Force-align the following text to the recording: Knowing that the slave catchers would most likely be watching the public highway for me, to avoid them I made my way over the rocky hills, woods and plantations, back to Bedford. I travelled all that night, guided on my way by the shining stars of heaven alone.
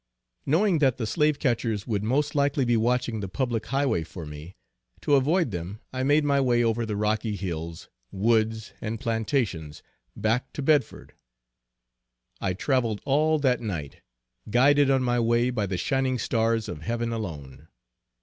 Knowing 0.47 0.79
that 0.79 0.97
the 0.97 1.05
slave 1.05 1.37
catchers 1.37 1.85
would 1.85 2.01
most 2.03 2.33
likely 2.33 2.65
be 2.65 2.75
watching 2.75 3.19
the 3.19 3.27
public 3.29 3.67
highway 3.67 4.03
for 4.03 4.25
me, 4.25 4.55
to 4.99 5.13
avoid 5.13 5.51
them 5.51 5.79
I 5.93 6.01
made 6.01 6.23
my 6.23 6.41
way 6.41 6.63
over 6.63 6.87
the 6.87 6.95
rocky 6.95 7.35
hills, 7.35 7.87
woods 8.11 8.73
and 8.81 8.99
plantations, 8.99 9.83
back 10.15 10.53
to 10.53 10.63
Bedford. 10.63 11.13
I 12.39 12.53
travelled 12.53 13.01
all 13.05 13.37
that 13.41 13.61
night, 13.61 13.97
guided 14.49 14.89
on 14.89 15.03
my 15.03 15.19
way 15.19 15.51
by 15.51 15.67
the 15.67 15.77
shining 15.77 16.17
stars 16.17 16.67
of 16.67 16.81
heaven 16.81 17.13
alone. 17.13 17.67